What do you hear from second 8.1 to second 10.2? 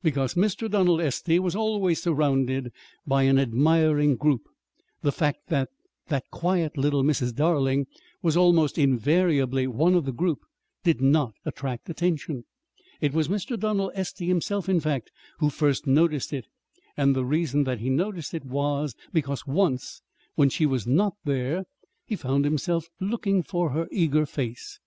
was almost invariably one of the